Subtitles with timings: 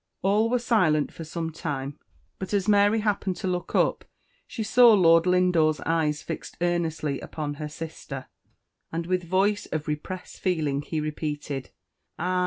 [0.23, 1.99] All were silent for some time;
[2.39, 4.03] but as Mary happened to look up,
[4.47, 8.25] she saw Lord Lindore'seyes fixed earnestly upon her sister,
[8.91, 11.69] and with voice of repressed feeling he repeated,_"Ah!